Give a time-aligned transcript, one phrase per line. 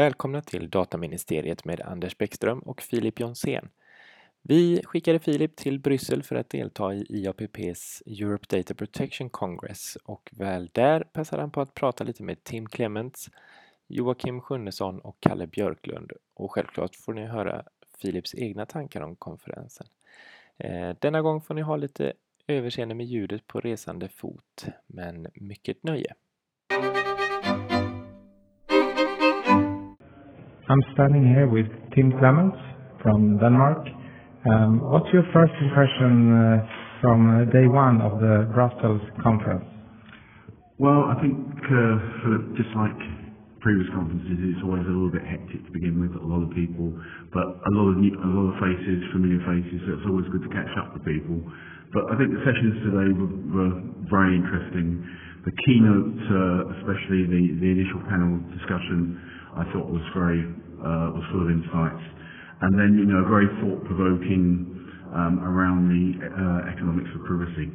[0.00, 3.68] Välkomna till Dataministeriet med Anders Bäckström och Filip Jonsén.
[4.42, 10.30] Vi skickade Filip till Bryssel för att delta i IAPPs Europe Data Protection Congress och
[10.32, 13.30] väl där passade han på att prata lite med Tim Clements,
[13.88, 17.64] Joakim Sjunnesson och Kalle Björklund och självklart får ni höra
[17.98, 19.86] Filips egna tankar om konferensen.
[20.58, 22.12] Eh, denna gång får ni ha lite
[22.46, 26.14] överseende med ljudet på resande fot, men mycket nöje.
[30.70, 31.66] I'm standing here with
[31.98, 32.54] Tim Clements
[33.02, 33.90] from Denmark.
[34.46, 36.62] Um, what's your first impression uh,
[37.02, 39.66] from uh, day one of the Brussels conference?
[40.78, 42.94] Well, I think uh, just like
[43.58, 46.14] previous conferences, it's always a little bit hectic to begin with.
[46.14, 46.94] A lot of people,
[47.34, 49.74] but a lot of new, a lot of faces, familiar faces.
[49.90, 51.50] So it's always good to catch up with people.
[51.90, 53.74] But I think the sessions today were, were
[54.06, 55.02] very interesting.
[55.42, 59.18] The keynote, uh, especially the, the initial panel discussion,
[59.56, 60.42] I thought was very
[60.80, 62.04] uh, was full of insights.
[62.62, 64.44] And then, you know, very thought-provoking
[65.16, 67.72] um, around the uh, economics of privacy.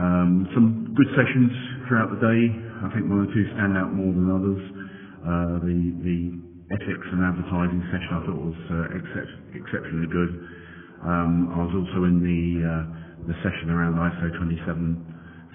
[0.00, 1.52] Um, some good sessions
[1.88, 2.42] throughout the day.
[2.86, 4.62] I think one or two stand out more than others.
[5.20, 6.18] Uh, the, the
[6.72, 10.32] ethics and advertising session I thought was uh, excep- exceptionally good.
[11.04, 12.84] Um, I was also in the, uh,
[13.28, 14.32] the session around ISO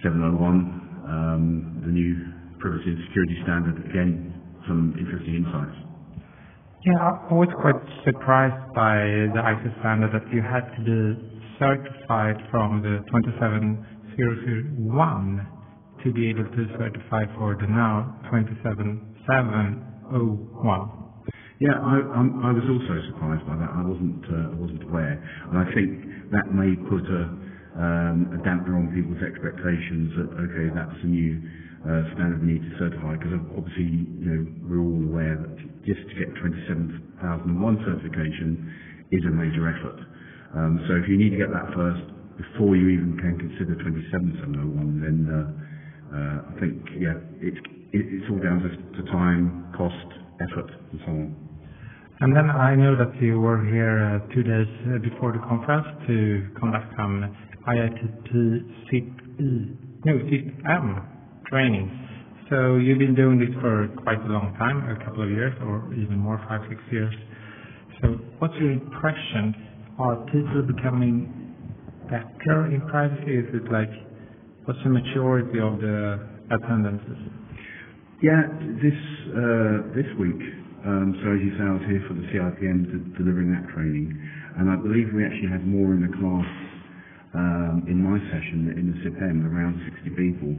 [0.03, 2.13] 27701, um, the new
[2.59, 3.77] privacy and security standard.
[3.89, 4.34] Again,
[4.67, 5.85] some interesting insights.
[6.85, 9.01] Yeah, I was quite surprised by
[9.33, 11.17] the ISO standard that you had to be
[11.57, 14.85] certified from the 27001
[16.05, 19.01] to be able to certify for the now 27701.
[21.57, 23.71] Yeah, I, I, I was also surprised by that.
[23.73, 25.17] I wasn't uh, I wasn't aware,
[25.49, 26.05] and I think
[26.35, 27.23] that may put a,
[27.81, 31.39] um, a dampener on people's expectations that okay, that's a new
[32.17, 35.53] standard we need to certify because obviously you know we're all aware that
[35.85, 38.57] just to get 27001 certification
[39.13, 39.99] is a major effort.
[40.57, 42.01] Um, so if you need to get that first
[42.41, 45.45] before you even can consider 27701, then uh,
[46.09, 47.61] uh, I think yeah, it's
[47.93, 50.09] it, it's all down to, to time, cost,
[50.41, 51.29] effort, and so on.
[52.21, 55.85] And then I know that you were here uh, two days uh, before the conference
[56.07, 57.29] to conduct some
[57.67, 58.31] IITT
[58.89, 61.14] CIP-E, no, CIP-M
[61.49, 61.91] training.
[62.49, 65.89] So you've been doing this for quite a long time, a couple of years or
[65.93, 67.13] even more, five, six years.
[68.01, 69.55] So what's your impression?
[69.97, 71.55] Are people becoming
[72.05, 73.33] better in privacy?
[73.41, 73.89] Is it like,
[74.65, 76.21] what's the maturity of the
[76.53, 77.17] attendances?
[78.21, 78.45] Yeah,
[78.79, 78.99] this
[79.33, 80.39] uh, this week,
[80.85, 84.07] um, so as you say, I was here for the CIPM delivering that training,
[84.57, 86.49] and I believe we actually had more in the class
[87.35, 90.55] um, in my session in the CIPM, around 60 people,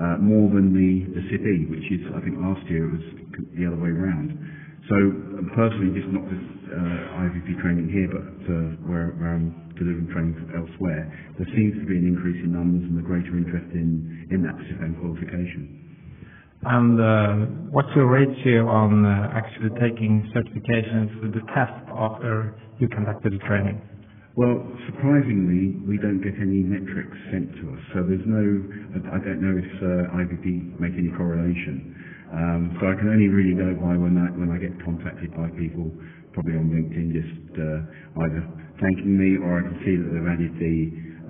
[0.00, 3.06] uh, more than the, the CIPE, which is, I think last year it was
[3.54, 4.34] the other way around.
[4.90, 9.54] So um, personally, just not this uh, IVP training here, but uh, where, where I'm
[9.78, 13.70] delivering training elsewhere, there seems to be an increase in numbers and a greater interest
[13.72, 15.84] in, in that CIPM qualification.
[16.66, 17.34] And uh,
[17.70, 23.42] what's your ratio on uh, actually taking certifications with the test after you conducted the
[23.46, 23.80] training?
[24.36, 27.82] Well, surprisingly, we don't get any metrics sent to us.
[27.94, 28.42] So there's no,
[29.14, 30.10] I don't know if uh,
[30.82, 31.94] make any correlation.
[32.34, 35.54] Um, so I can only really go by when I, when I get contacted by
[35.54, 35.86] people,
[36.34, 37.78] probably on LinkedIn, just uh,
[38.26, 38.42] either
[38.82, 40.76] thanking me or I can see that they've added the,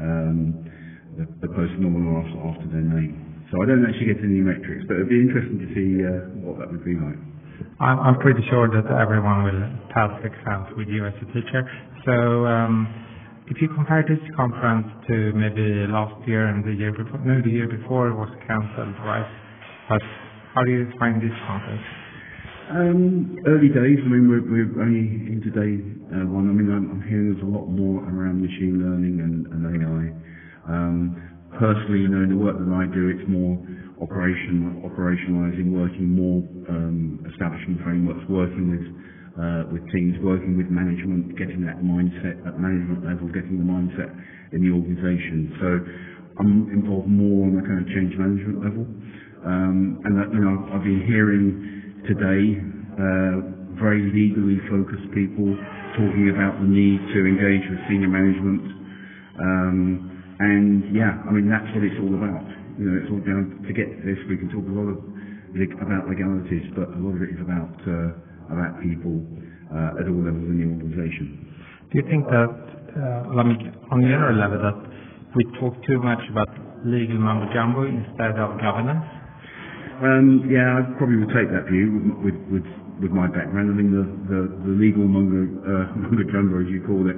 [0.00, 0.36] um,
[1.20, 3.20] the, the post normal after, after their name.
[3.52, 6.56] So I don't actually get any metrics, but it'd be interesting to see uh, what
[6.62, 7.33] that would be like.
[7.80, 11.62] I'm, I'm pretty sure that everyone will pass exams with you as a teacher.
[12.04, 12.88] So um,
[13.46, 17.50] if you compare this conference to maybe last year and the year before, no, the
[17.50, 19.26] year before it was cancelled, right?
[19.88, 20.02] But
[20.54, 21.82] how do you find this conference?
[22.70, 24.00] Um, early days.
[24.00, 25.84] I mean, we're, we're only into day
[26.16, 26.48] uh, one.
[26.48, 30.72] I mean, I'm, I'm hearing there's a lot more around machine learning and, and AI.
[30.72, 33.58] Um, personally, you know, in the work that I do, it's more
[34.00, 38.86] operation, operationalizing, working more, um, establishing frameworks, working with
[39.34, 44.06] uh, with teams, working with management, getting that mindset at management level, getting the mindset
[44.52, 45.50] in the organisation.
[45.58, 45.68] So
[46.38, 48.86] I'm involved more on the kind of change management level.
[49.44, 51.58] Um, and that, you know, I've been hearing
[52.06, 52.56] today
[52.96, 55.50] uh, very legally focused people
[55.98, 58.62] talking about the need to engage with senior management.
[59.38, 62.44] Um, and yeah, I mean that's what it's all about.
[62.78, 64.18] You know, it's all down to get this.
[64.26, 64.98] We can talk a lot of
[65.54, 69.22] leg- about legalities, but a lot of it is about uh, about people
[69.70, 71.44] uh, at all levels in the organisation.
[71.94, 72.50] Do you think that,
[72.98, 74.78] uh, on the general level, that
[75.38, 76.50] we talk too much about
[76.84, 79.06] legal mumbo jumbo instead of governance?
[80.02, 82.66] Um, yeah, I probably would take that view with, with,
[82.98, 83.70] with my background.
[83.70, 87.14] I mean, the, the, the legal mumbo, uh, mumbo jumbo, as you call it.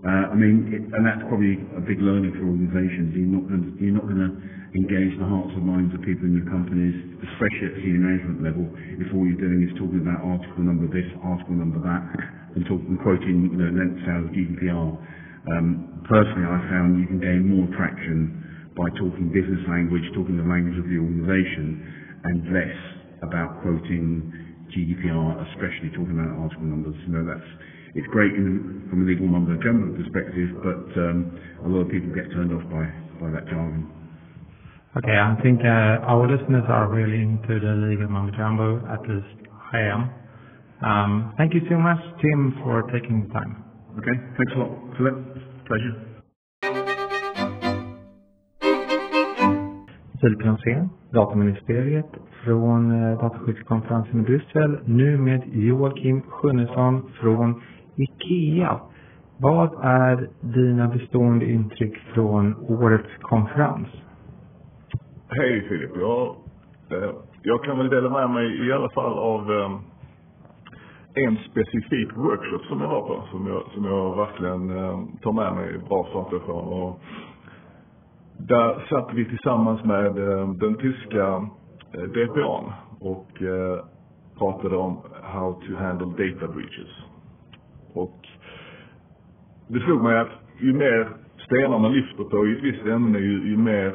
[0.00, 3.12] Uh, I mean, it, and that's probably a big learning for organisations.
[3.12, 4.32] You're not going you're not going to
[4.72, 8.64] engage the hearts and minds of people in your companies, especially at senior management level,
[8.96, 12.02] if all you're doing is talking about article number this, article number that,
[12.56, 14.88] and talking, quoting, you know, length out of GDPR.
[15.52, 20.48] Um, personally, I found you can gain more traction by talking business language, talking the
[20.48, 21.68] language of the organisation,
[22.24, 22.76] and less
[23.26, 24.32] about quoting
[24.72, 26.96] GDPR, especially talking about article numbers.
[27.04, 27.50] You know, that's
[27.94, 32.14] it's great in, from a legal mumbo jumbo perspective, but um, a lot of people
[32.14, 32.86] get turned off by,
[33.18, 33.90] by that jargon.
[34.96, 39.50] Okay, I think uh, our listeners are really into the legal mumbo jumbo, at least
[39.72, 40.10] I am.
[40.82, 43.64] Um, thank you so much, Tim, for taking the time.
[43.98, 45.14] Okay, thanks a lot, Philip.
[45.66, 46.10] Pleasure.
[50.20, 52.06] Filip Jonsén, Dataministeriet
[52.44, 54.78] från eh, Dataskyddskonferensen i Bryssel.
[54.84, 57.62] Nu med Joakim Sjunnesson från
[58.02, 58.80] IKEA.
[59.38, 63.88] Vad är dina bestående intryck från årets konferens?
[65.28, 65.90] Hej Filip.
[65.96, 66.36] Jag,
[66.90, 67.10] eh,
[67.42, 69.70] jag kan väl dela med mig i alla fall av eh,
[71.14, 75.54] en specifik workshop som jag var på som jag, som jag verkligen eh, tar med
[75.54, 76.82] mig bra saker från.
[76.82, 77.00] Och
[78.38, 81.48] där satt vi tillsammans med ehm, den tyska
[81.92, 83.84] eh, DPAn och eh,
[84.38, 87.09] pratade om how to handle data breaches.
[87.94, 88.18] Och
[89.68, 91.08] det slog mig att ju mer
[91.46, 93.94] stenar man lyfter på i ett visst ämne, ju, ju mer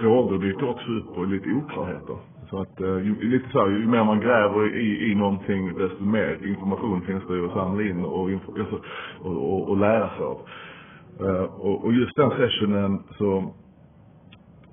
[0.00, 2.16] frågor dyker också upp och lite oklarheter.
[2.50, 6.04] Så att, eh, ju, lite så här, ju mer man gräver i, i någonting, desto
[6.04, 8.80] mer information finns det att samla in och, alltså,
[9.20, 10.40] och, och, och lära sig av.
[11.20, 13.54] Uh, och, och, just den sessionen så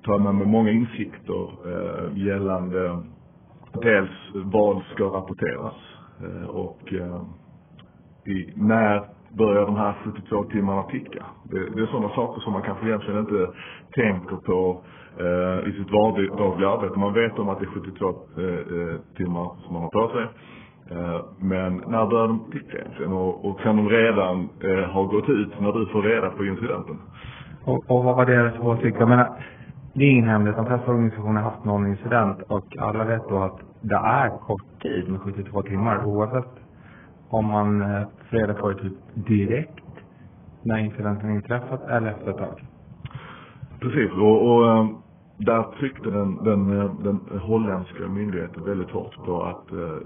[0.02, 3.02] tar man med många insikter uh, gällande
[3.82, 5.74] dels vad ska rapporteras
[6.22, 6.92] uh, och
[8.26, 9.04] i, när
[9.38, 11.24] börjar de här 72 timmarna ticka?
[11.44, 13.50] Det, det är sådana saker som man kanske egentligen inte
[13.94, 14.82] tänker på
[15.18, 16.98] eh, i sitt vardagliga arbete.
[16.98, 20.26] Man vet om att det är 72 eh, eh, timmar som man har på sig.
[20.90, 23.12] Eh, men när börjar de ticka egentligen?
[23.12, 26.98] Och, och kan de redan eh, ha gått ut när du får reda på incidenten?
[27.64, 28.96] Och, och vad var deras åsikt?
[29.00, 29.28] Jag menar,
[29.94, 30.56] det är ingen hemlighet.
[30.56, 34.82] De flesta organisationer har haft någon incident och alla vet då att det är kort
[34.82, 36.63] tid med 72 timmar oavsett
[37.38, 37.80] om man
[38.30, 39.84] får reda på det typ direkt
[40.62, 42.64] när incidenten inträffat eller efter ett tag.
[43.80, 44.88] Precis, och, och eh,
[45.38, 46.68] där tryckte den, den,
[47.02, 49.96] den holländska myndigheten väldigt hårt på att eh,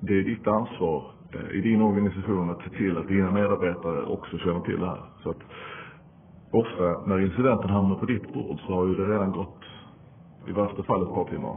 [0.00, 4.38] det är ditt ansvar eh, i din organisation att se till att dina medarbetare också
[4.38, 5.02] känner till det här.
[5.22, 5.42] Så att
[6.50, 9.62] ofta när incidenten hamnar på ditt bord så har ju det redan gått
[10.48, 11.56] i värsta fall ett par timmar.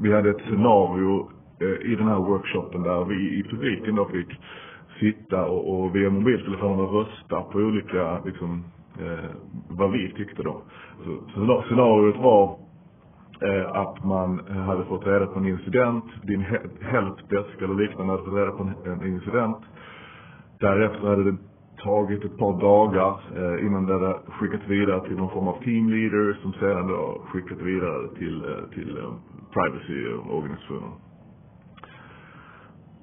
[0.00, 1.28] Vi hade ett scenario
[1.60, 4.40] Eh, i den här workshopen där vi i publiken då fick
[5.00, 8.64] sitta och, och via mobiltelefoner rösta på olika, liksom,
[9.00, 9.30] eh,
[9.68, 10.62] vad vi tyckte då.
[11.34, 12.58] Så, scenariot var
[13.42, 16.44] eh, att man hade fått reda på en incident, din
[16.80, 19.58] helpdesk eller liknande hade fått reda på en, en incident.
[20.60, 21.36] Därefter hade det
[21.82, 26.38] tagit ett par dagar eh, innan det hade skickats vidare till någon form av teamleader
[26.42, 29.12] som sedan då skickat vidare till, eh, till eh,
[29.52, 31.05] privacy-organisationen.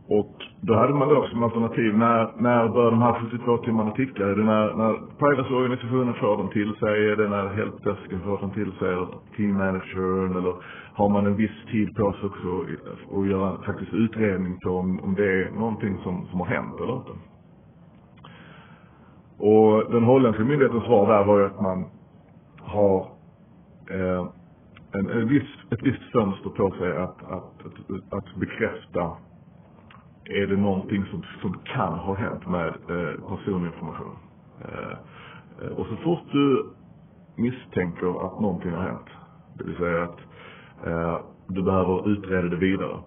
[0.08, 4.24] Och då hade man då som alternativ, när, när bör de här 72 timmarna ticka?
[4.24, 7.12] Är det när, när privacy-organisationen får dem till sig?
[7.12, 8.88] Är det när helpdesken får dem till sig?
[8.88, 10.38] Eller team managern?
[10.38, 10.56] Eller
[10.94, 12.66] har man en viss tid på sig också
[13.20, 16.96] att göra faktiskt utredning på om, om det är någonting som, som har hänt eller
[16.96, 17.12] inte?
[19.38, 21.86] Och den holländska myndighetens svar där var ju att man
[22.60, 23.00] har
[23.90, 24.26] eh,
[24.94, 29.12] en, en viss, ett visst fönster på sig att, att, att, att bekräfta
[30.26, 34.16] är det någonting som, som kan ha hänt med eh, personinformation.
[34.62, 36.70] Eh, och så fort du
[37.36, 39.08] misstänker att någonting har hänt,
[39.58, 40.20] det vill säga att
[40.88, 42.98] eh, du behöver utreda det vidare,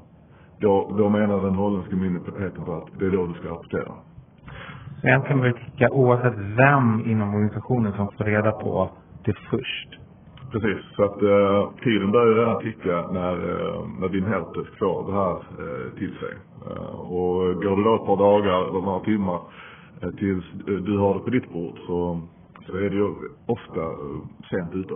[0.61, 3.93] då, då menar den holländska myndigheten på att det är då du ska rapportera.
[5.01, 8.91] Så egentligen kan vi tycka oavsett vem inom organisationen som får reda på
[9.25, 10.06] det först.
[10.53, 15.37] Precis, så att eh, tiden börjar ticka när, eh, när din helpdesk får det här
[15.37, 16.35] eh, till sig.
[16.67, 19.41] Eh, och går det då ett par dagar eller några timmar
[20.03, 22.21] eh, tills eh, du har det på ditt bord så,
[22.67, 23.09] så är det ju
[23.47, 23.83] ofta
[24.51, 24.95] sent ute.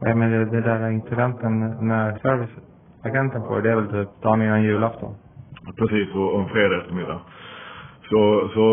[0.00, 4.62] Nej men det, det där incidenten när serviceagenten får det är väl typ dagen innan
[4.62, 5.14] julafton?
[5.76, 7.20] Precis, och en fredag eftermiddag.
[8.08, 8.64] Så, så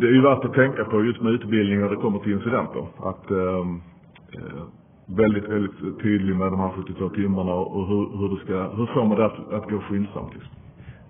[0.00, 2.86] det är ju värt att tänka på just med utbildning när det kommer till incidenter.
[2.98, 3.64] Att eh,
[5.06, 9.04] väldigt, väldigt tydlig med de här 72 timmarna och hur, hur det ska, hur får
[9.04, 10.52] man det att, att gå skyndsamt liksom.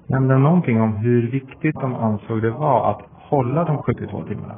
[0.06, 4.54] Nämnde de någonting om hur viktigt de ansåg det var att hålla de 72 timmarna?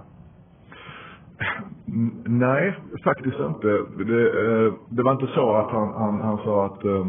[2.24, 2.74] Nej,
[3.04, 3.68] faktiskt inte.
[4.04, 7.06] Det, eh, det var inte så att han, han, han sa att, eh,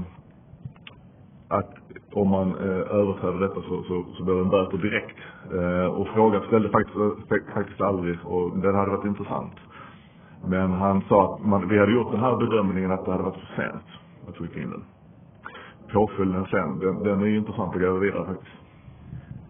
[1.48, 1.74] att
[2.14, 5.18] om man eh, överträder detta så, så, så blir det en böter direkt.
[5.98, 9.54] Och frågan ställde faktiskt, faktiskt aldrig och den hade varit intressant.
[10.48, 13.36] Men han sa att man, vi hade gjort den här bedömningen att det hade varit
[13.36, 13.84] för sent
[14.30, 14.84] att skicka in den.
[15.94, 18.52] Påföljden sen, den, den är ju intressant att gräva vidare faktiskt.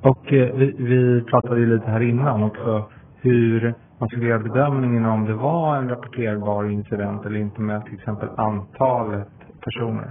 [0.01, 2.83] Och eh, vi, vi pratade ju lite här innan också
[3.21, 7.93] hur man skulle göra bedömningen om det var en rapporterbar incident eller inte med till
[7.93, 9.27] exempel antalet
[9.61, 10.09] personer.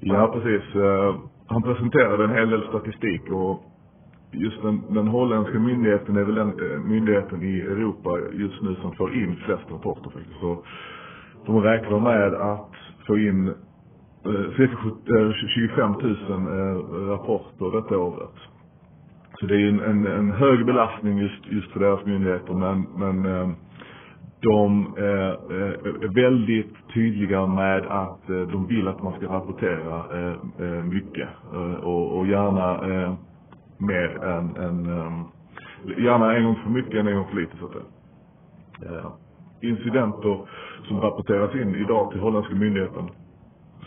[0.00, 0.74] Ja, precis.
[0.74, 1.14] Eh,
[1.50, 3.62] Han presenterade en hel del statistik och
[4.32, 8.92] just den, den holländska myndigheten är väl den eh, myndigheten i Europa just nu som
[8.92, 10.40] får in flest rapporter faktiskt.
[10.40, 10.64] Så
[11.46, 12.70] de räknar med att
[13.06, 14.76] få in eh, cirka
[15.54, 16.76] 25 000 eh, eh,
[17.08, 18.34] rapporter detta året.
[19.40, 22.86] Så det är ju en, en, en hög belastning just, just för deras myndigheter men,
[22.96, 23.54] men
[24.40, 30.02] de är väldigt tydliga med att de vill att man ska rapportera
[30.82, 31.28] mycket
[31.82, 33.16] och, och gärna
[33.78, 35.24] mer än, än um,
[35.98, 37.84] gärna en gång för mycket än en gång för lite så att säga.
[38.90, 39.12] Uh,
[39.60, 40.48] incidenter
[40.88, 43.08] som rapporteras in idag till holländska myndigheten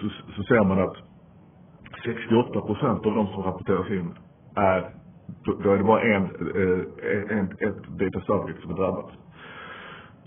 [0.02, 0.96] så, så ser man att
[2.06, 4.14] 68 procent av de som rapporteras in
[4.56, 4.90] är,
[5.64, 9.10] då är det bara en, eh, en, ett data subject som är drabbat.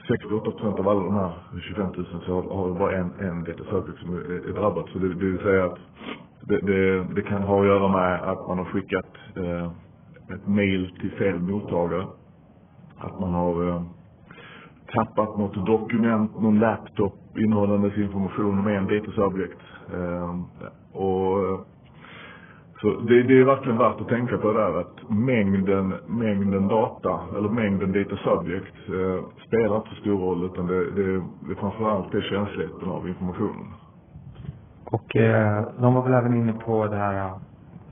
[0.09, 3.65] 68 procent av alla de här 25 000 så har, har bara en, en data
[3.65, 4.89] subject som är, är drabbat.
[4.89, 5.79] Så det, det vill säga att
[6.49, 9.71] det, det, det kan ha att göra med att man har skickat eh,
[10.35, 12.07] ett mail till fel mottagare.
[12.99, 13.83] Att man har eh,
[14.95, 19.61] tappat något dokument, någon laptop innehållandes information om en data subject.
[19.93, 20.41] Eh,
[20.93, 21.61] och eh,
[22.81, 27.21] så det, det är verkligen värt att tänka på det där att mängden, mängden data
[27.37, 32.13] eller mängden data subject eh, spelar inte så stor roll utan det, det, det framförallt
[32.13, 33.67] det känsligheten av informationen.
[34.85, 37.37] Och eh, de var väl även inne på det här eh,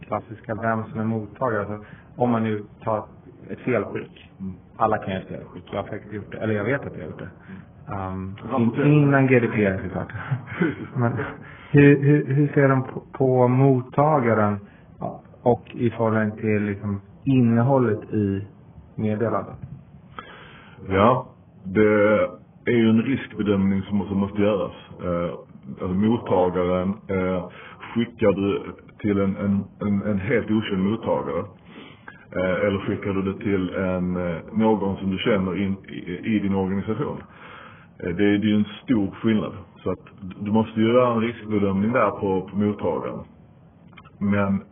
[0.00, 1.60] klassiska vem som är mottagare.
[1.60, 1.84] Alltså,
[2.16, 3.04] om man nu tar
[3.50, 4.30] ett felskick.
[4.40, 4.54] Mm.
[4.76, 5.64] Alla kan göra ett felskick.
[5.70, 6.38] Jag har faktiskt gjort det.
[6.38, 7.30] Eller jag vet att jag har gjort det.
[7.94, 8.88] Um, Rapportera.
[8.88, 10.12] innan GDPR såklart.
[10.94, 11.12] Men
[11.70, 14.58] hur, hur, hur ser de på, på mottagaren
[15.42, 18.46] och i förhållande till liksom, innehållet i
[18.94, 19.56] meddelandet?
[20.88, 21.26] Ja,
[21.64, 21.90] det
[22.64, 24.72] är ju en riskbedömning som, som måste göras.
[25.70, 27.48] Alltså mottagaren eh,
[27.94, 28.62] skickar du
[29.00, 31.44] till en, en, en, en helt okänd mottagare.
[32.36, 36.38] Eh, eller skickar du det till en, eh, någon som du känner in, i, i
[36.38, 37.22] din organisation.
[38.04, 39.52] Eh, det, är- det är ju en stor skillnad.
[39.82, 43.24] Så att du måste ju göra en riskbedömning där på, på mottagaren.
[44.20, 44.62] Men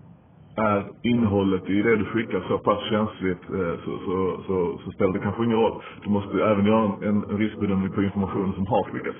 [0.56, 5.12] är innehållet i det du skickar så pass känsligt eh, så, så, så, så spelar
[5.12, 5.82] det kanske ingen roll.
[6.04, 9.18] Du måste även göra en, en riskbedömning på informationen som har skickats.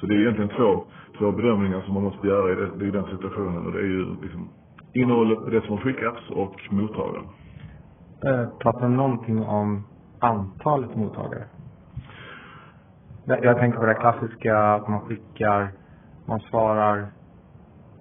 [0.00, 0.84] Så det är egentligen två,
[1.18, 3.66] två bedömningar som man måste göra i, det, i den situationen.
[3.66, 4.48] Och det är ju liksom
[4.94, 7.24] innehållet det som har skickats och mottagaren.
[8.24, 9.84] Eh, pratar de någonting om
[10.18, 11.44] antalet mottagare?
[13.24, 15.68] Jag tänker på det klassiska att man skickar,
[16.26, 17.06] man svarar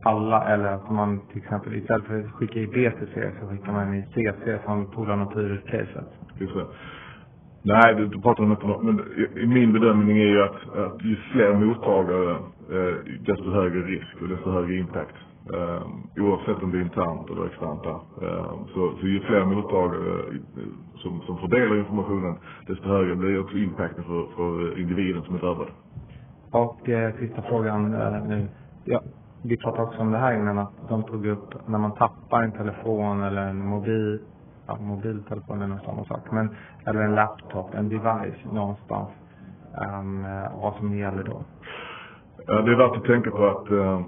[0.04, 3.94] alla eller att man till exempel istället för att skicka i BTC så skickar man
[3.94, 6.08] i CC som Polarn och Tyrus-caset.
[6.40, 6.66] Just det.
[7.64, 9.02] Nej, du, du pratar om inte något, men
[9.50, 12.32] min bedömning är ju att, att ju fler mottagare,
[12.72, 15.16] eh, desto högre risk och desto högre impact.
[15.54, 15.82] Eh,
[16.24, 17.86] oavsett om det är internt eller externt.
[17.86, 20.64] Eh, så, så ju fler mottagare eh,
[20.96, 22.36] som, som fördelar informationen,
[22.68, 25.68] desto högre blir också impacten för, för individen som är drabbad.
[26.52, 28.48] Och eh, sista frågan eh, nu.
[28.86, 29.02] Ja,
[29.44, 32.52] vi pratade också om det här innan att de tog upp när man tappar en
[32.52, 34.20] telefon eller en mobil,
[34.70, 36.32] ja, mobiltelefon eller någon samma sak.
[36.32, 39.10] Men, eller en laptop, en device någonstans.
[40.00, 40.24] Um,
[40.62, 41.44] vad som gäller då.
[42.48, 44.02] Ja, det är värt att tänka på att eh,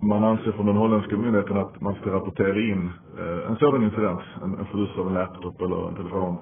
[0.00, 4.20] man anser från den holländska myndigheten att man ska rapportera in eh, en sådan incident,
[4.42, 6.38] en, en förlust av en laptop eller en telefon,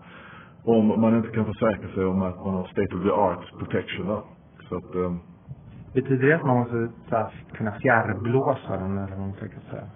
[0.64, 4.06] om man inte kan försäkra sig om att man har state of the art protection
[4.06, 4.22] där.
[4.68, 5.14] Så att, eh,
[5.94, 9.88] Betyder det att man måste här, kunna fjärrblåsa den eller vad man ska säga?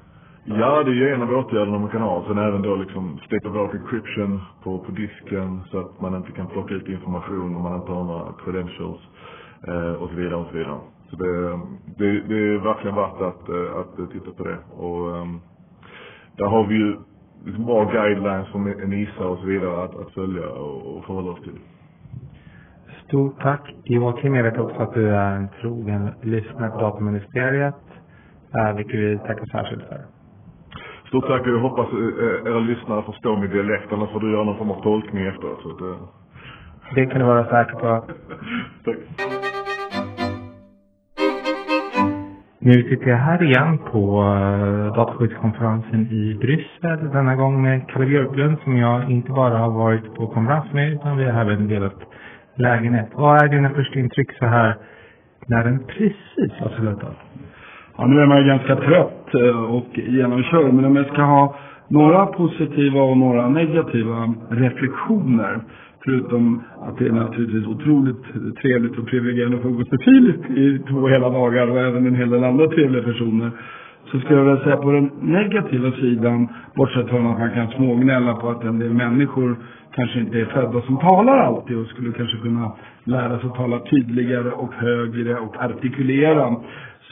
[0.44, 2.24] Ja, det är ju en av åtgärderna man kan ha.
[2.26, 6.32] Sen även då liksom state of art encryption på, på disken så att man inte
[6.32, 9.00] kan plocka ut information om man inte har några credentials
[9.68, 10.78] eh, och så vidare och så vidare.
[11.10, 11.60] Så det,
[11.98, 14.58] det, det är verkligen värt att, eh, att titta på det.
[14.76, 15.40] Och ehm,
[16.36, 16.96] där har vi ju
[17.44, 21.40] liksom bra guidelines från NISA och så vidare att, att följa och, och förhålla oss
[21.40, 21.58] till.
[23.06, 24.34] Stort tack Joakim.
[24.34, 27.74] Jag vet också att du är en trogen lyssnare på Dataministeriet,
[28.54, 30.19] eh, vilket vi tackar särskilt för.
[31.12, 34.58] Tack och jag hoppas eh, era lyssnare förstår min dialekt, annars får du göra någon
[34.58, 35.62] form av tolkning efteråt.
[35.62, 35.96] Så att, eh.
[36.94, 38.04] Det kan du vara säker på.
[38.84, 38.96] Tack.
[42.62, 47.10] Nu sitter jag här igen på uh, dataskyddskonferensen i Bryssel.
[47.12, 51.16] Denna gång med Kalle Björklund som jag inte bara har varit på konferens med utan
[51.16, 51.96] vi har även delat
[52.54, 53.08] lägenhet.
[53.14, 54.76] Vad är dina första intryck så här
[55.46, 57.29] när den precis har slutat?
[58.00, 60.74] Ja, nu är man ju ganska trött eh, och genomkörd.
[60.74, 61.56] Men om jag ska ha
[61.88, 65.60] några positiva och några negativa reflektioner.
[66.04, 68.22] Förutom att det är naturligtvis otroligt
[68.62, 72.14] trevligt och privilegierande att få umgås med Filip i två hela dagar och även en
[72.14, 73.50] hel del andra trevliga personer.
[74.10, 78.34] Så skulle jag vilja säga på den negativa sidan, bortsett från att man kan smågnälla
[78.34, 79.56] på att en del människor
[79.94, 82.72] kanske inte är födda som talar alltid och skulle kanske kunna
[83.04, 86.56] lära sig att tala tydligare och högre och artikulera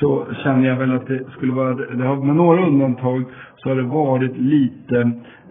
[0.01, 3.25] så känner jag väl att det skulle vara, det har, med några undantag
[3.57, 5.01] så har det varit lite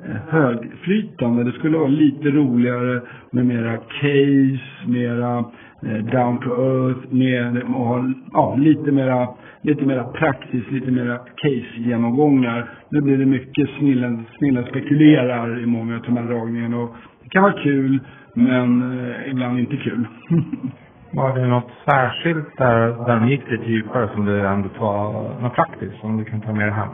[0.05, 1.43] eh, högflytande.
[1.43, 3.01] Det skulle vara lite roligare
[3.31, 5.37] med mera case, mera
[5.85, 9.27] eh, down to earth, med, och ja, lite mera,
[9.61, 12.69] lite mera praxis, lite mera case-genomgångar.
[12.89, 17.29] Nu blir det mycket snillen, snillen spekulerar i många av de här dragningarna och det
[17.29, 17.99] kan vara kul,
[18.33, 20.07] men eh, ibland inte kul.
[21.17, 25.55] Var det något särskilt där, där de gick lite djupare som du ändå var något
[25.55, 26.89] praktiskt som du kan ta med dig hem?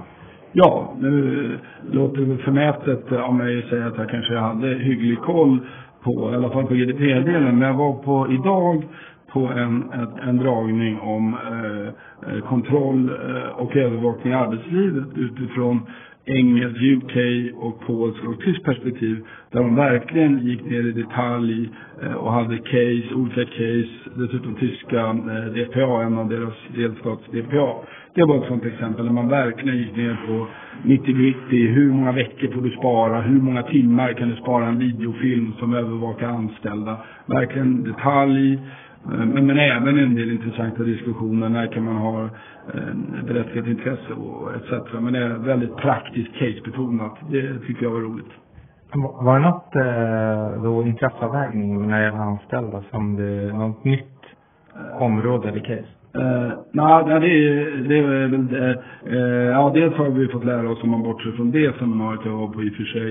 [0.52, 1.60] Ja, nu
[1.92, 5.60] låter det förmätet om jag säger att jag kanske hade hygglig koll
[6.04, 7.60] på, i alla fall på GDPR-delen.
[7.60, 8.84] Men jag var på idag
[9.34, 9.84] på en,
[10.28, 11.88] en, dragning om eh,
[12.34, 15.82] eh kontroll eh, och övervakning i arbetslivet utifrån
[16.26, 17.16] engelskt, UK
[17.56, 19.26] och polskt och tyskt perspektiv.
[19.52, 21.70] Där de verkligen gick ner i detalj
[22.04, 25.14] eh, och hade case, olika case, dessutom tyska
[25.56, 27.76] DPA, en av deras delstats DPA.
[28.16, 30.48] Det var ett sådant exempel där man verkligen gick ner på
[30.84, 31.68] 90 gritty.
[31.68, 33.22] Hur många veckor får du spara?
[33.22, 36.98] Hur många timmar kan du spara en videofilm som övervakar anställda?
[37.26, 38.60] Verkligen detalj.
[39.06, 41.50] Eh, men, men även en del intressanta diskussioner.
[41.50, 42.24] När kan man ha
[42.74, 44.94] eh, berättigat intresse och etc.
[44.94, 47.18] Men det är väldigt praktiskt casebetonat.
[47.30, 48.32] Det tycker jag var roligt.
[48.96, 54.10] Var det något eh, då intresseavvägning när det gäller anställda som det, något nytt
[55.00, 56.03] område eller case?
[56.16, 60.70] Eh, uh, nej, det är, det är väl uh, Ja, dels har vi fått lära
[60.70, 63.10] oss, om man bortser från det seminariet jag var på i och för sig,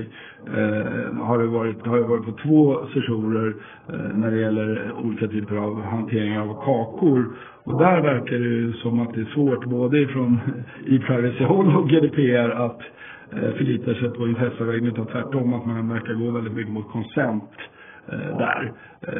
[0.57, 5.27] uh, har, det varit, har jag varit på två sessioner uh, när det gäller olika
[5.27, 7.35] typer av hantering av kakor.
[7.63, 10.39] Och där verkar det som att det är svårt, både från
[10.87, 12.81] e-privacy-håll och GDPR, att
[13.31, 17.51] förlita sig på intressevägen, utan tvärtom att man verkar gå väldigt mycket mot konsent
[18.37, 18.71] där.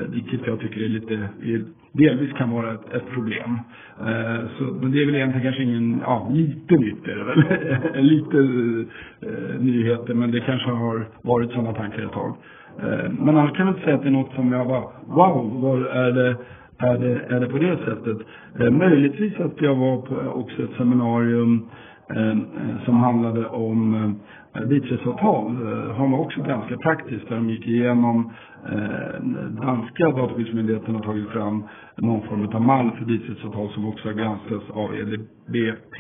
[0.10, 3.60] Vilket jag tycker är lite, är, delvis kan vara ett, ett problem.
[3.99, 8.03] Eh, så, men det är väl egentligen kanske ingen, ja lite nytt är det väl.
[8.03, 8.38] lite
[9.21, 12.36] eh, nyheter men det kanske har varit sådana tankar ett tag.
[12.79, 15.62] Eh, men annars kan jag inte säga att det är något som jag bara, wow,
[15.62, 16.36] var är det
[16.77, 18.17] är det, är det på det sättet.
[18.60, 21.69] Eh, möjligtvis att jag var på också ett seminarium
[22.10, 22.38] eh,
[22.86, 23.95] som handlade om
[24.56, 25.45] eh, vitesavtal.
[25.51, 28.32] Eh, har man också ganska praktiskt där de gick igenom eh,
[28.71, 29.19] Eh,
[29.62, 31.63] danska dataskyddsmyndigheten har tagit fram
[31.97, 35.99] någon form av mall för vitesavtal som också har granskats av EDBP.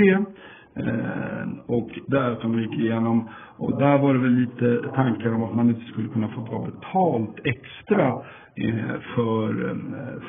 [0.75, 5.43] Eh, och där som vi gick igenom och där var det väl lite tankar om
[5.43, 8.07] att man inte skulle kunna få ta betalt extra
[8.55, 9.77] eh, för,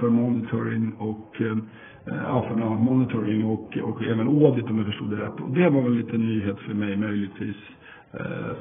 [0.00, 1.36] för monitoring och
[2.04, 5.40] ja, för monitoring och, och även audit om jag förstod det rätt.
[5.40, 7.56] Och det var väl lite nyhet för mig möjligtvis.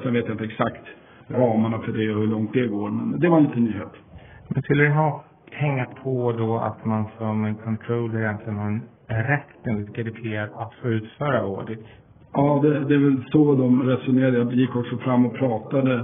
[0.02, 0.86] Sen vet jag inte exakt
[1.28, 2.90] ramarna för det och hur långt det går.
[2.90, 3.92] Men det var en liten nyhet.
[4.48, 8.82] Men skulle det ha hänga på då att man som en controller egentligen har en
[9.08, 11.86] rätt enligt GDPR att få utföra audit?
[12.32, 14.38] Ja, det, det är väl så de resonerade.
[14.38, 15.94] Jag gick också fram och pratade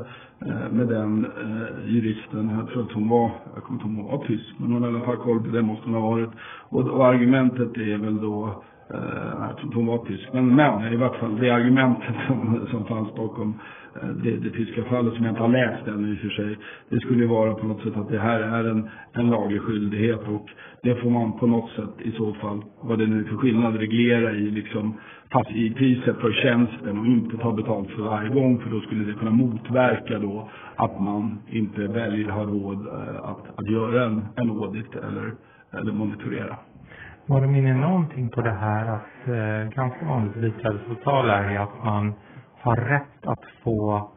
[0.46, 2.50] eh, med den eh, juristen.
[2.58, 4.82] Jag tror att hon var, jag kommer inte ihåg om hon var tysk, men hon
[4.82, 6.30] hade i alla fall koll på det, måste hon ha varit.
[6.68, 10.28] Och, och argumentet är väl då jag tror inte hon var tysk.
[10.32, 13.60] Men, men i vart fall det argumentet som, som fanns bakom
[14.02, 16.58] eh, det, det tyska fallet som jag inte har läst ännu i och för sig.
[16.88, 20.20] Det skulle ju vara på något sätt att det här är en, en laglig skyldighet
[20.28, 20.46] och
[20.82, 23.76] det får man på något sätt i så fall, vad det nu är för skillnad,
[23.76, 24.94] reglera i liksom
[25.32, 29.04] fast i priset för tjänsten och inte ta betalt för varje gång för då skulle
[29.04, 34.24] det kunna motverka då att man inte väljer ha råd eh, att, att göra en,
[34.36, 35.34] en audit eller,
[35.72, 36.56] eller monitorera.
[37.30, 42.14] Var de inne någonting på det här att eh, ganska vanligt biträdesavtal är att man
[42.60, 44.10] har rätt att få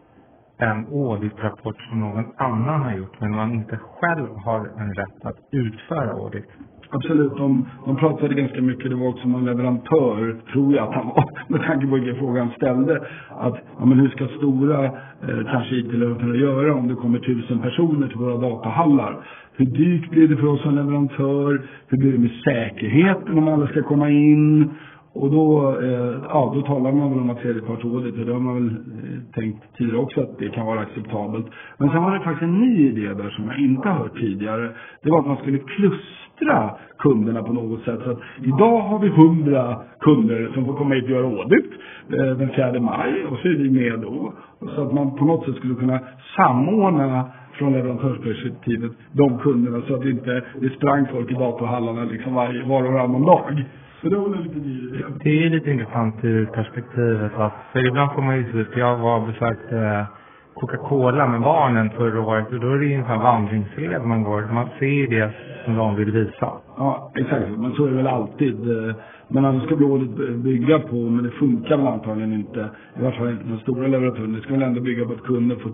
[0.57, 5.37] en auditrapport som någon annan har gjort men man inte själv har en rätt att
[5.51, 6.45] utföra audit.
[6.89, 11.07] Absolut, de, de pratade ganska mycket, det var också någon leverantör, tror jag att han
[11.07, 15.51] var, med tanke på vilken fråga han ställde, att ja, men hur ska stora eh,
[15.51, 19.23] kanske IT-leverantörer göra om det kommer tusen personer till våra datahallar?
[19.55, 21.61] Hur dyrt blir det för oss som leverantör?
[21.87, 24.69] Hur blir det med säkerheten om alla ska komma in?
[25.15, 28.55] Och då, eh, ja, då talar man väl om att tredjepartsrådet, och det har man
[28.55, 31.45] väl eh, tänkt tidigare också att det kan vara acceptabelt.
[31.77, 34.71] Men sen var det faktiskt en ny idé där som jag inte har hört tidigare.
[35.03, 37.99] Det var att man skulle klustra kunderna på något sätt.
[38.03, 41.71] Så att idag har vi hundra kunder som får komma hit och göra audit
[42.09, 44.33] eh, den 4 maj och så är vi med då.
[44.75, 45.99] Så att man på något sätt skulle kunna
[46.35, 52.33] samordna från leverantörsperspektivet de kunderna så att det inte det sprang folk i datorhallarna liksom
[52.33, 53.65] varje, var och varannan dag.
[54.01, 54.91] Så det var väl lite ny.
[55.23, 59.19] Det är lite intressant ur perspektivet att, för ibland får man ju ut, jag var
[59.19, 60.05] och besökte
[60.53, 64.23] Coca-Cola med barnen förra året och då är det ju en sån här vandringsled man
[64.23, 64.41] går.
[64.53, 65.31] Man ser det
[65.65, 66.51] som de vill visa.
[66.77, 67.49] Ja, exakt.
[67.57, 68.87] Men så är det väl alltid.
[68.89, 68.95] eh,
[69.27, 72.69] Men annars ska rådet bygga på, men det funkar väl antagligen inte.
[72.99, 74.35] I varje fall inte de stora leverantörerna.
[74.37, 75.71] Det ska väl ändå bygga på att kunden får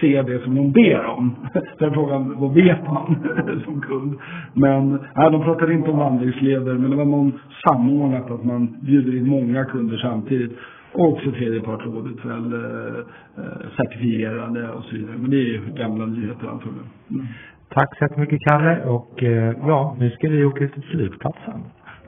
[0.00, 1.36] se det som de ber om.
[1.78, 3.16] Den frågan, vad vet man
[3.64, 4.18] som kund?
[4.54, 7.32] Men nej, de pratade inte om vandringsleder, men det var någon
[7.68, 10.52] samordnat att man bjuder in många kunder samtidigt.
[10.92, 12.98] Och också tredjepartsrådet väl eh,
[13.38, 15.16] eh, certifierade och så vidare.
[15.18, 16.88] Men det är ju gamla nyheter antagligen.
[17.10, 17.26] Mm.
[17.68, 21.60] Tack så jättemycket Kalle och eh, ja, nu ska vi åka till flygplatsen.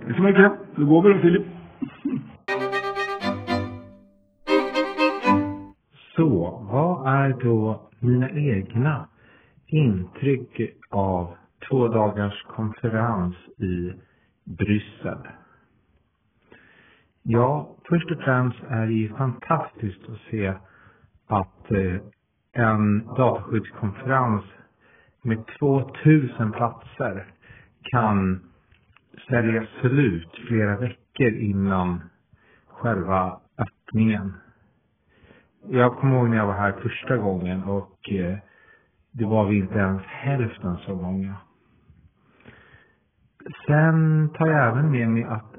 [0.07, 0.53] Tack så mycket.
[0.77, 1.43] Då går vi då Filip.
[6.17, 6.29] Så,
[6.71, 9.09] vad är då mina egna
[9.67, 11.35] intryck av
[11.69, 13.93] två dagars konferens i
[14.45, 15.19] Bryssel?
[17.23, 20.55] Ja, först och främst är det ju fantastiskt att se
[21.27, 22.01] att eh,
[22.53, 24.45] en dataskyddskonferens
[25.23, 27.27] med 2000 platser
[27.83, 28.41] kan
[29.29, 32.01] säljas slut flera veckor innan
[32.67, 34.33] själva öppningen.
[35.69, 38.39] Jag kommer ihåg när jag var här första gången och eh,
[39.13, 41.35] det var vi inte ens hälften så många.
[43.67, 45.55] Sen tar jag även med mig att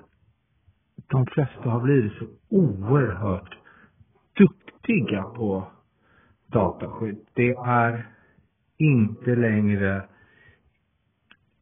[1.07, 3.57] de flesta har blivit så oerhört
[4.37, 5.67] duktiga på
[6.47, 7.19] dataskydd.
[7.33, 8.07] Det är
[8.77, 10.03] inte längre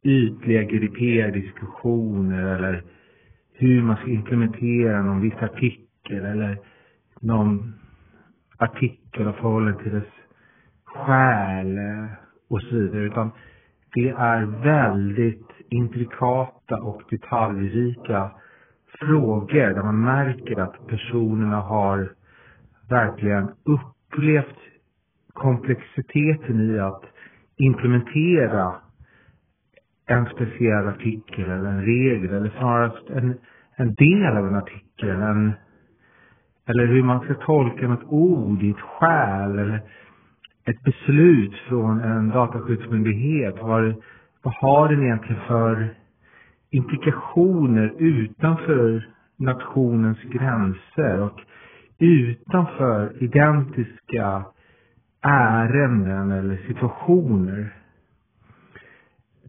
[0.02, 2.84] ytliga GDPR-diskussioner eller
[3.52, 6.58] hur man ska implementera någon viss artikel eller
[7.20, 7.74] någon
[8.58, 10.12] artikel och förhållande till dess
[10.84, 12.06] själ eh,
[12.50, 13.02] och så vidare.
[13.02, 13.30] Utan
[13.94, 18.30] det är väldigt intrikata och detaljrika
[18.98, 22.12] frågor där man märker att personerna har
[22.88, 24.58] verkligen upplevt
[25.32, 27.02] komplexiteten i att
[27.56, 28.74] implementera
[30.06, 33.38] en speciell artikel eller en regel eller snarare en,
[33.76, 35.08] en del av en artikel.
[35.10, 35.52] En,
[36.66, 39.82] eller hur man ska tolka något ord i ett skäl eller
[40.64, 43.54] ett beslut från en dataskyddsmyndighet.
[43.60, 43.94] Vad,
[44.42, 45.94] vad har den egentligen för
[46.70, 51.40] implikationer utanför nationens gränser och
[51.98, 54.44] utanför identiska
[55.22, 57.74] ärenden eller situationer.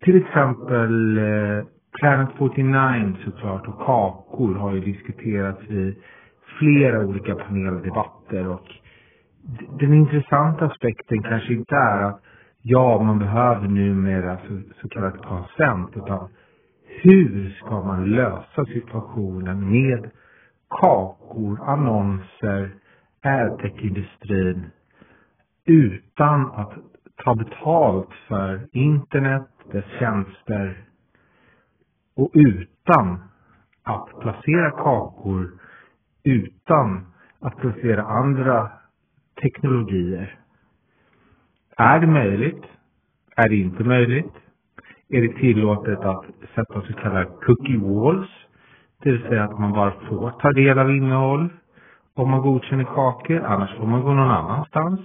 [0.01, 1.65] Till exempel eh,
[1.99, 5.95] Planet 49 såklart och kakor har ju diskuterats i
[6.59, 8.67] flera olika paneldebatter och
[9.79, 12.21] den intressanta aspekten kanske inte är att
[12.61, 16.29] ja, man behöver numera så, så kallat konsent utan
[17.01, 20.09] hur ska man lösa situationen med
[20.69, 22.71] kakor, annonser,
[23.21, 24.65] adtech-industrin
[25.65, 26.73] utan att
[27.23, 30.83] ta betalt för internet, dess tjänster
[32.15, 33.19] och utan
[33.83, 35.51] att placera kakor
[36.27, 37.05] utan
[37.41, 38.71] att placera andra
[39.41, 40.39] teknologier.
[41.77, 42.63] Är det möjligt?
[43.35, 44.33] Är det inte möjligt?
[45.09, 48.29] Är det tillåtet att sätta så kallade cookie walls?
[49.03, 51.49] Det vill säga att man bara får ta del av innehåll
[52.15, 54.99] om man godkänner kakor, annars får man gå någon annanstans.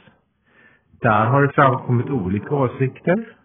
[1.00, 3.37] Där har det framkommit olika åsikter.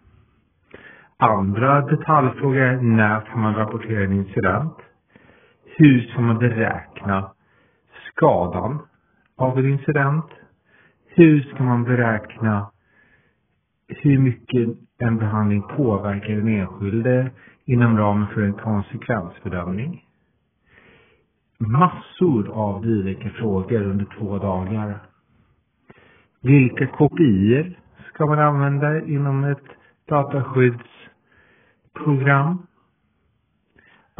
[1.16, 4.74] Andra detaljfrågor är när kan man rapportera en incident?
[5.76, 7.32] Hur ska man beräkna
[8.18, 8.78] skadan
[9.36, 10.26] av en incident?
[11.06, 12.70] Hur ska man beräkna
[13.88, 17.30] hur mycket en behandling påverkar den enskilde
[17.64, 20.04] inom ramen för en konsekvensbedömning?
[21.58, 24.98] Massor av dylika frågor under två dagar.
[26.40, 27.78] Vilka kopior
[28.14, 29.66] ska man använda inom ett
[30.08, 32.67] dataskyddsprogram?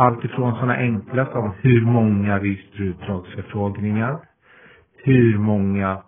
[0.00, 4.18] Allt ifrån sådana enkla som hur många registerutdragsförfrågningar,
[4.96, 6.02] hur många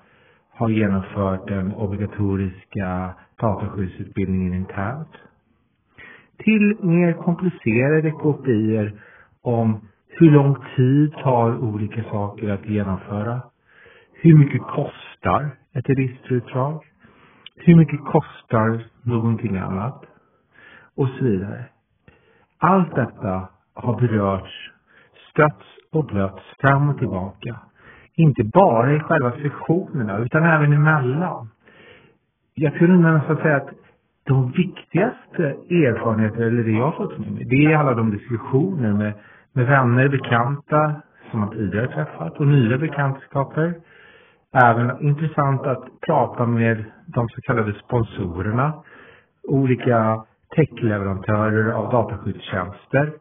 [0.51, 5.09] har genomfört den obligatoriska dataskyddsutbildningen internt,
[6.39, 9.01] till mer komplicerade kopior
[9.43, 13.43] om hur lång tid tar olika saker att genomföra,
[14.13, 16.85] hur mycket kostar ett registerutdrag,
[17.57, 20.05] hur mycket kostar någonting annat
[20.97, 21.65] och så vidare.
[22.59, 24.71] Allt detta har berörts,
[25.31, 27.57] stötts och blötts fram och tillbaka.
[28.15, 31.49] Inte bara i själva sessionerna utan även emellan.
[32.55, 33.71] Jag skulle nästan säga att
[34.25, 38.93] de viktigaste erfarenheterna, eller det jag har fått med mig, det är alla de diskussioner
[38.93, 39.13] med,
[39.53, 43.75] med vänner, bekanta som man tidigare träffat och nya bekantskaper.
[44.53, 48.73] Även intressant att prata med de så kallade sponsorerna,
[49.49, 50.25] olika
[50.57, 53.13] techleverantörer av dataskyddstjänster.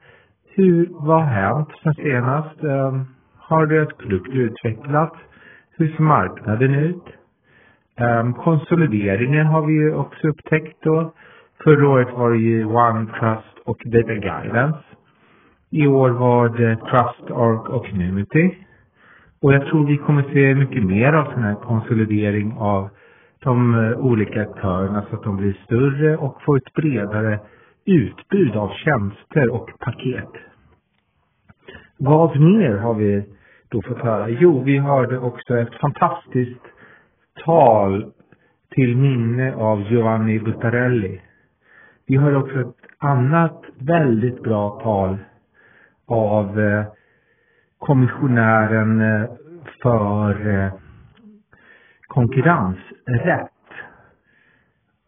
[0.59, 2.63] Hur, vad har hänt sen senast?
[2.63, 3.05] Ehm,
[3.37, 5.15] har deras produkt utvecklats?
[5.77, 7.03] Hur ser marknaden ut?
[7.97, 11.13] Ehm, konsolideringen har vi ju också upptäckt då.
[11.63, 14.83] Förra året var det ju OneTrust och Data Guidance.
[15.69, 18.55] I år var det Trust Arc och Numity.
[19.41, 22.89] Och jag tror vi kommer se mycket mer av sån här konsolidering av
[23.43, 27.39] de eh, olika aktörerna så att de blir större och får ett bredare
[27.85, 30.48] utbud av tjänster och paket.
[32.01, 33.25] Vad mer har vi
[33.69, 34.29] då fått höra?
[34.29, 36.65] Jo, vi hörde också ett fantastiskt
[37.45, 38.11] tal
[38.71, 41.21] till minne av Giovanni Buttarelli.
[42.07, 45.17] Vi hörde också ett annat väldigt bra tal
[46.07, 46.85] av eh,
[47.77, 49.29] kommissionären eh,
[49.81, 50.73] för eh,
[52.07, 53.51] konkurrensrätt.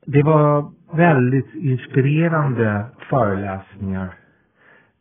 [0.06, 4.21] Det var väldigt inspirerande föreläsningar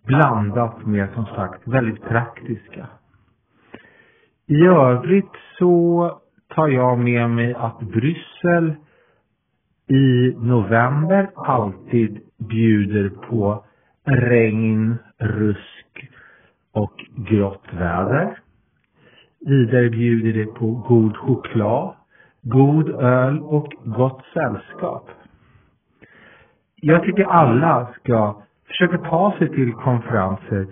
[0.07, 2.87] blandat med som sagt väldigt praktiska.
[4.47, 6.11] I övrigt så
[6.55, 8.75] tar jag med mig att Bryssel
[9.87, 13.65] i november alltid bjuder på
[14.05, 16.11] regn, rusk
[16.73, 18.39] och grått väder.
[19.41, 21.95] Vidare bjuder det på god choklad,
[22.43, 25.11] god öl och gott sällskap.
[26.77, 30.67] Jag tycker alla ska försöka ta sig till konferenser.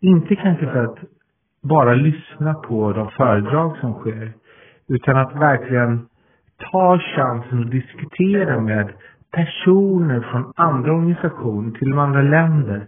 [0.00, 0.98] Inte kanske för att
[1.62, 4.32] bara lyssna på de föredrag som sker.
[4.88, 6.08] Utan att verkligen
[6.72, 8.92] ta chansen att diskutera med
[9.32, 12.86] personer från andra organisationer, till och med andra länder,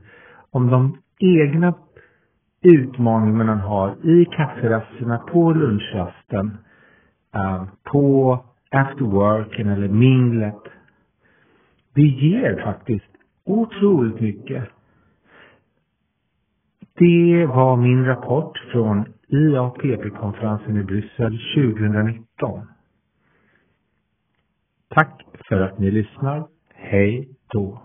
[0.51, 1.75] om de egna
[2.63, 6.59] utmaningar man har i kafferasterna, på lunchrasten,
[7.35, 8.39] eh, på
[8.71, 10.63] after worken eller minglet.
[11.95, 13.10] Det ger faktiskt
[13.45, 14.65] otroligt mycket.
[16.95, 22.67] Det var min rapport från IAPP-konferensen i Bryssel 2019.
[24.89, 26.47] Tack för att ni lyssnar.
[26.75, 27.83] Hej då!